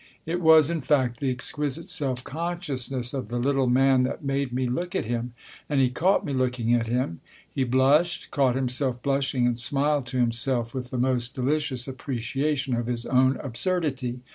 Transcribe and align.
It 0.25 0.41
was, 0.41 0.71
in 0.71 0.81
fact, 0.81 1.19
the 1.19 1.29
exquisite 1.29 1.87
self 1.87 2.23
consciousness 2.23 3.13
of 3.13 3.29
the 3.29 3.37
little 3.37 3.67
man 3.67 4.01
that 4.01 4.23
made 4.25 4.51
me 4.51 4.65
look 4.65 4.95
at 4.95 5.05
him. 5.05 5.33
And 5.69 5.79
he 5.79 5.91
caught 5.91 6.25
me 6.25 6.33
looking 6.33 6.73
at 6.73 6.87
him; 6.87 7.21
he 7.53 7.63
blushed, 7.65 8.31
caught 8.31 8.55
himself 8.55 8.99
blushing 9.03 9.45
and 9.45 9.59
smiled 9.59 10.07
to 10.07 10.17
himself 10.17 10.73
with 10.73 10.89
the 10.89 10.97
most 10.97 11.35
delicious 11.35 11.87
appreciation 11.87 12.75
of 12.75 12.87
his 12.87 13.05
own 13.05 13.37
absurdity. 13.43 14.21